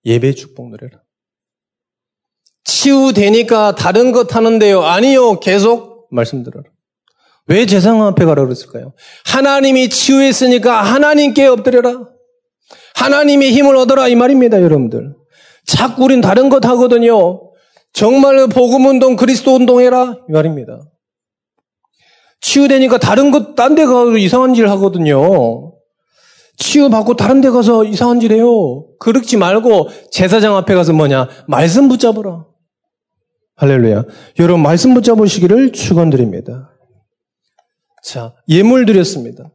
[0.06, 1.07] 예배 축복 누려라.
[2.68, 4.84] 치유되니까 다른 것 하는데요.
[4.84, 5.40] 아니요.
[5.40, 6.66] 계속 말씀드려라.
[7.48, 8.94] 왜 제사장 앞에 가라 그랬을까요?
[9.26, 12.02] 하나님이 치유했으니까 하나님께 엎드려라.
[12.96, 15.16] 하나님의 힘을 얻어라 이 말입니다, 여러분들.
[15.66, 17.42] 자꾸 우린 다른 것 하거든요.
[17.94, 20.82] 정말 복음 운동, 그리스도 운동해라 이 말입니다.
[22.42, 25.74] 치유되니까 다른 것, 딴 데 가서 이상한 질 하거든요.
[26.58, 28.86] 치유받고 다른 데 가서 이상한 질 해요.
[29.00, 31.30] 그렇지 말고 제사장 앞에 가서 뭐냐?
[31.48, 32.46] 말씀 붙잡으라.
[33.58, 34.04] 할렐루야.
[34.40, 36.78] 여러분, 말씀 붙잡으시기를 축원드립니다.
[38.04, 39.52] 자, 예물 드렸습니다.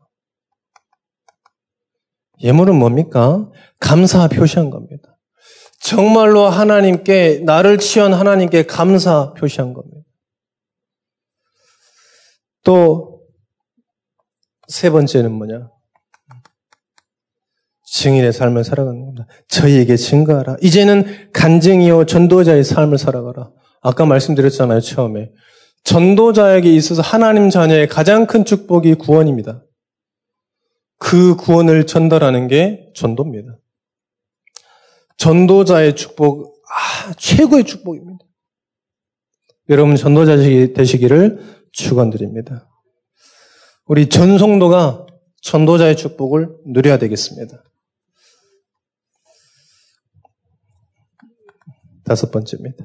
[2.43, 3.49] 예물은 뭡니까?
[3.79, 5.17] 감사 표시한 겁니다.
[5.81, 10.01] 정말로 하나님께, 나를 치유한 하나님께 감사 표시한 겁니다.
[12.65, 13.23] 또,
[14.67, 15.71] 세 번째는 뭐냐?
[17.85, 19.27] 증인의 삶을 살아가는 겁니다.
[19.47, 20.57] 저희에게 증거하라.
[20.61, 23.53] 이제는 간증이요, 전도자의 삶을 살아가라.
[23.83, 25.33] 아까 말씀드렸잖아요, 처음에.
[25.85, 29.64] 전도자에게 있어서 하나님 자녀의 가장 큰 축복이 구원입니다.
[30.99, 33.59] 그 구원을 전달하는 게 전도입니다.
[35.16, 38.25] 전도자의 축복, 아, 최고의 축복입니다.
[39.68, 42.68] 여러분 전도자 되시기를 축원드립니다.
[43.87, 45.07] 우리 전송도가
[45.42, 47.64] 전도자의 축복을 누려야 되겠습니다.
[52.05, 52.85] 다섯 번째입니다.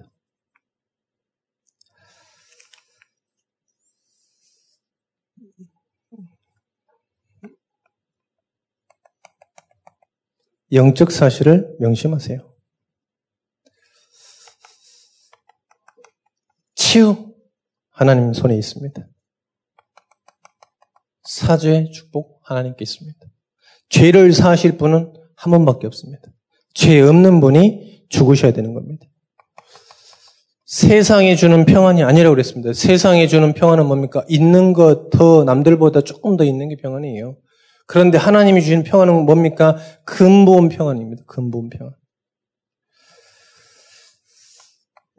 [10.72, 12.40] 영적 사실을 명심하세요.
[16.76, 17.34] 치유,
[17.90, 19.08] 하나님 손에 있습니다.
[21.24, 23.20] 사죄의 축복 하나님께 있습니다.
[23.90, 26.24] 죄를 사실 분은 한 분밖에 없습니다.
[26.74, 29.06] 죄 없는 분이 죽으셔야 되는 겁니다.
[30.66, 32.74] 세상에 주는 평안이 아니라고 그랬습니다.
[32.74, 34.26] 세상에 주는 평안은 뭡니까?
[34.28, 37.38] 있는 것 더 남들보다 조금 더 있는 게 평안이에요.
[37.88, 39.78] 그런데 하나님이 주신 평안은 뭡니까?
[40.06, 41.24] 근본 평안입니다.
[41.26, 41.94] 근본 평안.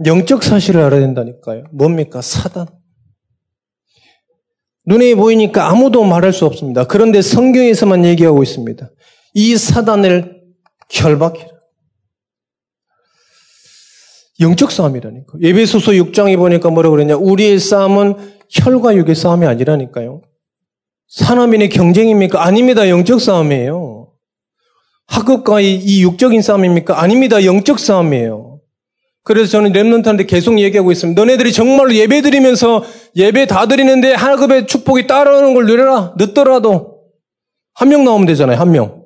[0.07, 1.65] 영적 사실을 알아야 된다니까요.
[1.73, 2.21] 뭡니까?
[2.21, 2.67] 사단.
[4.87, 6.85] 눈에 보이니까 아무도 말할 수 없습니다.
[6.85, 8.91] 그런데 성경에서만 얘기하고 있습니다.
[9.35, 10.41] 이 사단을
[10.89, 11.49] 결박해라.
[14.41, 15.39] 영적 싸움이라니까.
[15.41, 17.17] 예배소서 6장에 보니까 뭐라고 그랬냐.
[17.17, 18.15] 우리의 싸움은
[18.51, 20.23] 혈과 육의 싸움이 아니라니까요.
[21.09, 22.44] 사람인의 경쟁입니까?
[22.44, 22.88] 아닙니다.
[22.88, 24.09] 영적 싸움이에요.
[25.07, 27.01] 학급과의 이 육적인 싸움입니까?
[27.01, 27.44] 아닙니다.
[27.44, 28.61] 영적 싸움이에요.
[29.25, 31.21] 그래서 저는 랩런트한테 계속 얘기하고 있습니다.
[31.21, 32.83] 너네들이 정말로 예배 드리면서
[33.16, 36.14] 예배 다 드리는데 하급의 축복이 따라오는 걸 누려라.
[36.18, 36.99] 늦더라도.
[37.75, 38.59] 한 명 나오면 되잖아요.
[38.59, 39.03] 한 명.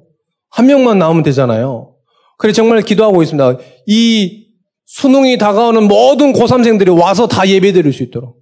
[0.50, 1.94] 한 명만 나오면 되잖아요.
[2.38, 3.58] 그래 정말 기도하고 있습니다.
[3.86, 4.46] 이
[4.86, 8.36] 수능이 다가오는 모든 고3생들이 와서 다 예배 드릴 수 있도록.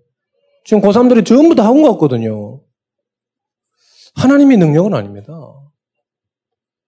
[0.64, 2.61] 지금 고3들이 전부 다 학원 갔거든요.
[4.16, 5.33] 하나님의 능력은 아닙니다.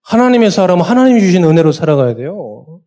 [0.02, 2.80] 하나님의 사람은 하나님이 주신 은혜로 살아가야 돼요.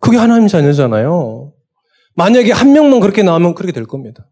[0.00, 1.52] 그게 하나님 자녀잖아요.
[2.14, 4.28] 만약에 한 명만 그렇게 나오면 그렇게 될 겁니다.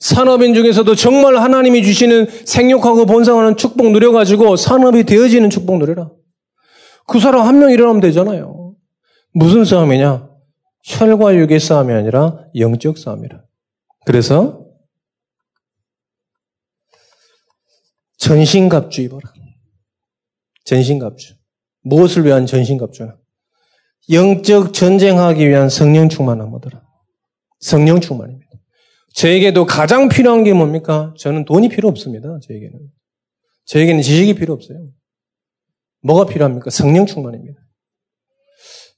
[0.00, 6.10] 산업인 중에서도 정말 하나님이 주시는 생육하고 본성하는 축복 누려가지고 산업이 되어지는 축복 누려라.
[7.06, 8.74] 그 사람 한 명 일어나면 되잖아요.
[9.32, 10.28] 무슨 싸움이냐?
[10.84, 13.42] 혈과 육의 싸움이 아니라 영적 싸움이라.
[14.04, 14.63] 그래서
[18.24, 19.34] 전신갑주 입어라.
[20.64, 21.34] 전신갑주.
[21.82, 23.18] 무엇을 위한 전신갑주나?
[24.12, 26.82] 영적 전쟁하기 위한 성령 충만함이더라.
[27.60, 28.50] 성령 충만입니다.
[29.14, 31.12] 저에게도 가장 필요한 게 뭡니까?
[31.18, 32.38] 저는 돈이 필요 없습니다.
[32.48, 32.78] 저에게는.
[33.66, 34.88] 저에게는 지식이 필요 없어요.
[36.02, 36.70] 뭐가 필요합니까?
[36.70, 37.60] 성령 충만입니다.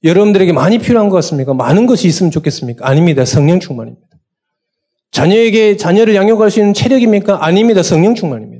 [0.05, 1.53] 여러분들에게 많이 필요한 것 같습니까?
[1.53, 2.89] 많은 것이 있으면 좋겠습니까?
[2.89, 3.25] 아닙니다.
[3.25, 4.07] 성령 충만입니다.
[5.11, 7.45] 자녀에게 자녀를 양육할 수 있는 체력입니까?
[7.45, 7.83] 아닙니다.
[7.83, 8.56] 성령 충만입니다.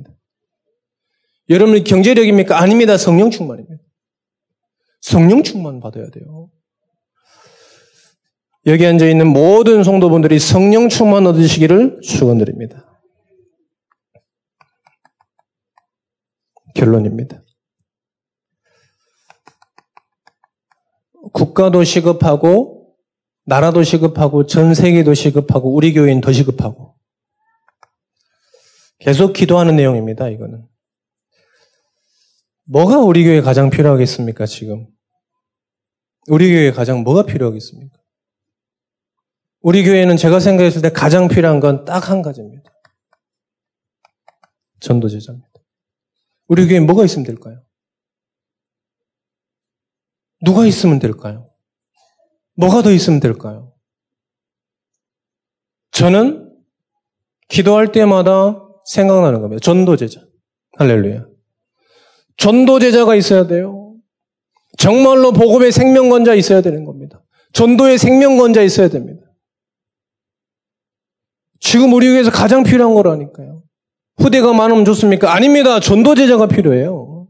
[1.49, 2.59] 여러분의 경제력입니까?
[2.59, 2.97] 아닙니다.
[2.97, 3.83] 성령 충만입니다.
[5.01, 6.49] 성령 충만 받아야 돼요.
[8.65, 12.99] 여기 앉아 있는 모든 성도분들이 성령 충만 얻으시기를 축원드립니다.
[16.75, 17.43] 결론입니다.
[21.31, 22.95] 국가도 시급하고
[23.45, 26.95] 나라도 시급하고 전 세계도 시급하고 우리 교회는 더 시급하고
[28.99, 30.27] 계속 기도하는 내용입니다.
[30.27, 30.67] 이거는
[32.69, 34.87] 뭐가 우리 교회에 가장 필요하겠습니까, 지금?
[36.27, 37.97] 우리 교회에 가장 뭐가 필요하겠습니까?
[39.61, 42.69] 우리 교회는 제가 생각했을 때 가장 필요한 건 딱 한 가지입니다.
[44.81, 45.49] 전도제자입니다.
[46.47, 47.63] 우리 교회에 뭐가 있으면 될까요?
[50.41, 51.49] 누가 있으면 될까요?
[52.57, 53.73] 뭐가 더 있으면 될까요?
[55.91, 56.53] 저는
[57.47, 59.59] 기도할 때마다 생각나는 겁니다.
[59.61, 60.21] 전도제자.
[60.77, 61.25] 할렐루야.
[62.37, 63.95] 전도 제자가 있어야 돼요.
[64.77, 67.23] 정말로 복음의 생명건자 있어야 되는 겁니다.
[67.53, 69.21] 전도의 생명건자 있어야 됩니다.
[71.59, 73.63] 지금 우리 교회에서 가장 필요한 거라니까요.
[74.17, 75.33] 후대가 많으면 좋습니까?
[75.33, 75.79] 아닙니다.
[75.79, 77.27] 전도 제자가 필요해요.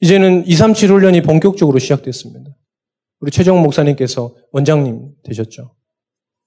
[0.00, 2.50] 이제는 237 훈련이 본격적으로 시작됐습니다.
[3.20, 5.74] 우리 최정 목사님께서 원장님 되셨죠.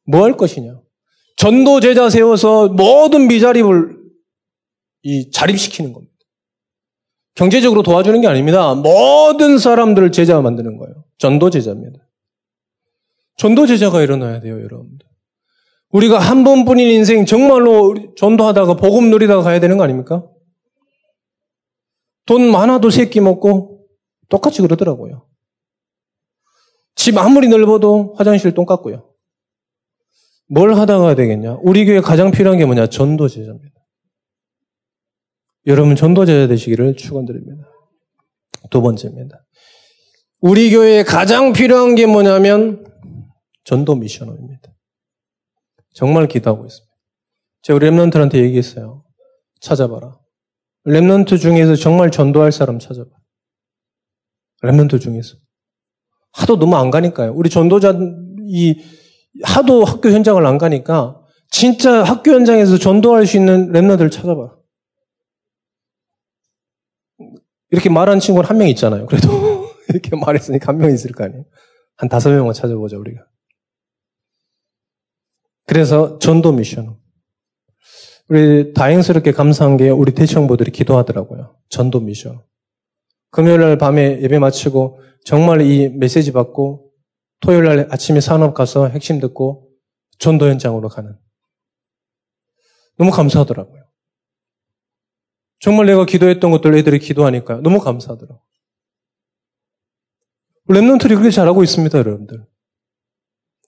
[0.06, 0.80] 뭐 할 것이냐?
[1.38, 3.98] 전도 제자 세워서 모든 미자립을
[5.04, 6.14] 이 자립시키는 겁니다.
[7.38, 8.73] 경제적으로 도와주는 게 아닙니다.
[8.73, 11.06] 모든 사람들을 제자 만드는 거예요.
[11.19, 12.00] 전도 제자입니다.
[13.38, 15.08] 전도 제자가 일어나야 돼요, 여러분들.
[15.91, 20.28] 우리가 한 번뿐인 인생 정말로 전도하다가 복음 누리다가 가야 되는 거 아닙니까?
[22.26, 23.86] 돈 많아도 새끼 먹고
[24.30, 25.28] 똑같이 그러더라고요.
[26.95, 29.08] 집 아무리 넓어도 화장실 똥 깎고요.
[30.50, 31.60] 뭘 하다가 되겠냐?
[31.62, 32.88] 우리 교회 가장 필요한 게 뭐냐?
[32.88, 33.77] 전도 제자입니다.
[35.68, 37.64] 여러분 전도자 되시기를 축원드립니다.
[38.72, 39.46] 두 번째입니다.
[40.40, 42.86] 우리 교회에 가장 필요한 게 뭐냐면
[43.66, 44.62] 전도 미션입니다.
[45.94, 46.88] 정말 기도하고 있습니다.
[47.64, 49.04] 제가 Remnant한테 얘기했어요.
[49.60, 50.18] 찾아봐라.
[50.86, 53.10] Remnant 중에서 정말 전도할 사람 찾아봐.
[54.63, 55.36] Remnant 중에서.
[56.32, 57.34] 하도 너무 안 가니까요.
[57.36, 57.94] 우리 전도자,
[58.48, 58.76] 이,
[59.44, 61.20] 하도 학교 현장을 안 가니까
[61.52, 64.57] 진짜 학교 현장에서 전도할 수 있는 랩런트를 찾아봐.
[67.72, 69.06] 이렇게 말하는 친구는 한 명 있잖아요.
[69.06, 69.30] 그래도
[69.90, 71.46] 이렇게 말했으니까 한 명 있을 거 아니에요.
[71.98, 73.26] 한 다섯 명만 찾아보자, 우리가.
[75.66, 76.98] 그래서 전도 미션.
[78.30, 81.58] 우리 다행스럽게 감사한 게 우리 대청부들이 기도하더라고요.
[81.70, 82.42] 전도 미션.
[83.32, 86.92] 금요일 날 밤에 예배 마치고 정말 이 메시지 받고
[87.42, 89.70] 토요일 날 아침에 산업 가서 핵심 듣고
[90.20, 91.18] 전도 현장으로 가는.
[92.98, 93.77] 너무 감사하더라고요.
[95.68, 98.42] 정말 내가 기도했던 것들 애들이 기도하니까 너무 감사하더라고요.
[100.69, 102.48] remnant들이 그렇게 잘하고 있습니다, 여러분들.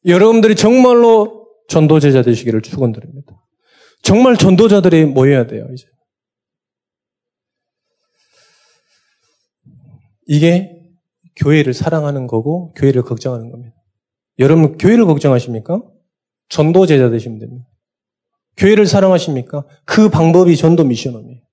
[0.05, 3.45] 여러분들이 정말로 전도제자 되시기를 축원드립니다.
[4.01, 5.87] 정말 전도자들이 모여야 돼요, 이제.
[10.25, 10.81] 이게
[11.35, 13.75] 교회를 사랑하는 거고 교회를 걱정하는 겁니다.
[14.39, 15.83] 여러분 교회를 걱정하십니까?
[16.47, 17.67] 전도제자 되시면 됩니다.
[18.55, 19.65] 교회를 사랑하십니까?
[19.83, 21.48] 그 방법이 전도 미션업이에요.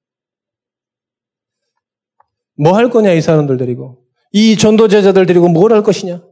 [2.57, 4.05] 뭐 할 거냐, 이 사람들 데리고.
[4.33, 6.23] 이 전도 제자들 데리고 뭘 할 것이냐?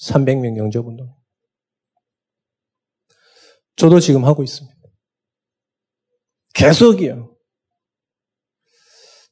[0.00, 1.14] 300명 영접운동.
[3.76, 4.76] 저도 지금 하고 있습니다.
[6.54, 7.34] 계속이요.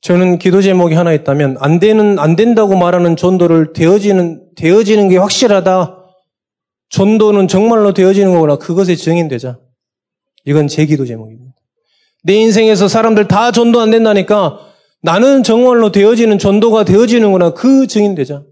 [0.03, 6.03] 저는 기도 제목이 하나 있다면 안 되는 안 된다고 말하는 전도를 되어지는 되어지는 게 확실하다.
[6.91, 8.57] 전도는 정말로 되어지는 거구나.
[8.57, 9.59] 그것에 증인되자.
[10.45, 11.55] 이건 제 기도 제목입니다.
[12.22, 14.74] 내 인생에서 사람들 다 전도 안 된다니까
[15.05, 17.53] 나는 정말로 되어지는 전도가 되어지는구나.
[17.53, 18.43] 그 증인 되자.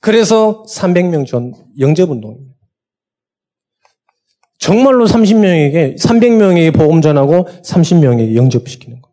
[0.00, 2.54] 그래서 300명 전 영접 운동입니다.
[4.58, 9.10] 정말로 30명에게 300명에게 보험 전하고 30명에게 영접시키는 거.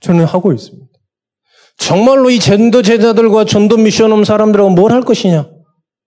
[0.00, 0.88] 저는 하고 있습니다.
[1.76, 5.50] 정말로 이 전도 제자들과 전도 미션 홈 사람들하고 뭘 할 것이냐?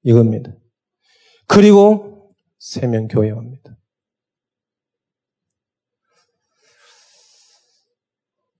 [0.03, 0.51] 이겁니다.
[1.47, 3.64] 그리고 세명 교회합니다.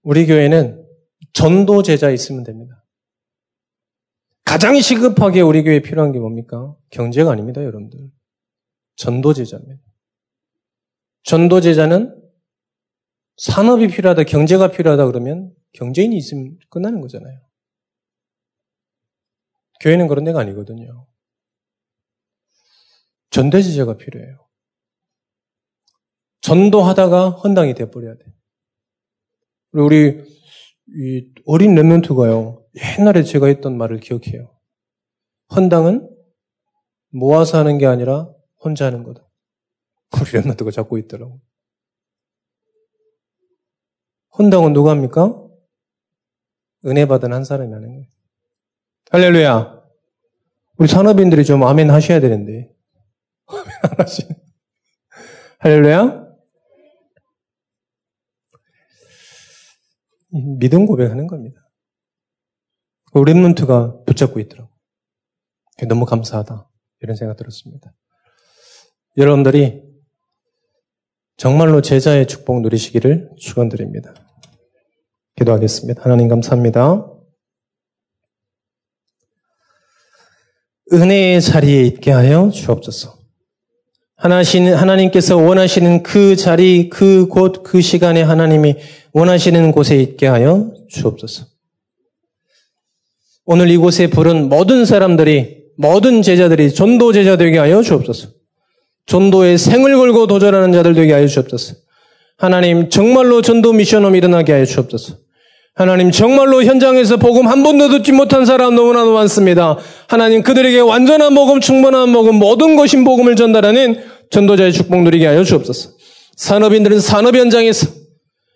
[0.05, 0.87] 우리 교회는
[1.33, 2.85] 전도 제자 있으면 됩니다.
[4.45, 6.77] 가장 시급하게 우리 교회에 필요한 게 뭡니까?
[6.91, 8.11] 경제가 아닙니다, 여러분들.
[8.97, 9.81] 전도 제자입니다.
[11.23, 12.21] 전도 제자는
[13.37, 17.41] 산업이 필요하다, 경제가 필요하다 그러면 경제인이 있으면 끝나는 거잖아요.
[19.81, 21.07] 교회는 그런 데가 아니거든요.
[23.31, 24.47] 전대지자가 필요해요.
[26.41, 28.34] 전도하다가 헌당이 돼버려야 돼.
[29.81, 30.23] 우리
[31.45, 32.63] 어린 랩런트가요.
[32.99, 34.51] 옛날에 제가 했던 말을 기억해요.
[35.53, 36.09] 헌당은
[37.11, 38.29] 모아서 하는 게 아니라
[38.63, 39.27] 혼자 하는 거다.
[40.15, 41.41] 우리 랩런트가 잡고 있더라고.
[44.37, 45.41] 헌당은 누가 합니까?
[46.85, 48.05] 은혜 받은 한 사람이 하는 거예요.
[49.11, 49.83] 할렐루야.
[50.77, 52.73] 우리 산업인들이 좀 아멘 하셔야 되는데.
[53.47, 54.27] 아멘 안 하시.
[55.59, 56.24] 할렐루야.
[60.59, 61.61] 믿음 고백하는 겁니다.
[63.13, 64.69] 랩런트가 붙잡고 있더라고.
[65.87, 66.69] 너무 감사하다.
[67.01, 67.93] 이런 생각 들었습니다.
[69.17, 69.83] 여러분들이
[71.37, 74.13] 정말로 제자의 축복 누리시기를 축원드립니다.
[75.37, 76.03] 기도하겠습니다.
[76.03, 77.11] 하나님 감사합니다.
[80.93, 83.14] 은혜의 자리에 있게 하여 주옵소서.
[84.17, 88.75] 하나신, 하나님께서 원하시는 그 자리, 그 곳, 그 시간에 하나님이
[89.13, 91.45] 원하시는 곳에 있게 하여 주옵소서.
[93.45, 98.29] 오늘 이곳에 부른 모든 사람들이, 모든 제자들이 전도 제자 되게 하여 주옵소서.
[99.05, 101.75] 전도에 생을 걸고 도전하는 자들 되게 하여 주옵소서.
[102.37, 105.24] 하나님, 정말로 전도 미션홈 일어나게 하여 주옵소서.
[105.75, 109.77] 하나님 정말로 현장에서 복음 한 번도 듣지 못한 사람 너무나도 많습니다.
[110.07, 115.89] 하나님 그들에게 완전한 복음, 충분한 복음, 모든 것인 복음을 전달하는 전도자의 축복 누리게 하여 주옵소서.
[116.37, 117.87] 산업인들은 산업 현장에서,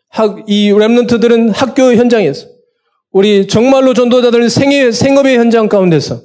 [0.09, 2.47] 학, 이 랩런트들은 학교 현장에서,
[3.11, 6.21] 우리 정말로 전도자들은 생의, 생업의 현장 가운데서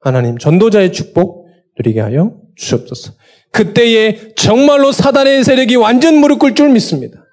[0.00, 3.14] 하나님 전도자의 축복 누리게 하여 주옵소서.
[3.50, 7.25] 그때에 정말로 사단의 세력이 완전 무릎 꿇을 줄 믿습니다.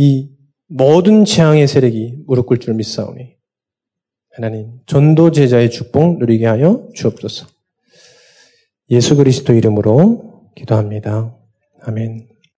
[0.00, 0.30] 이
[0.68, 3.34] 모든 재앙의 세력이 무릎 꿇을 줄 믿사오니
[4.30, 7.48] 하나님 전도 제자의 축복 누리게 하여 주옵소서.
[8.90, 11.36] 예수 그리스도 이름으로 기도합니다.
[11.82, 12.28] 아멘.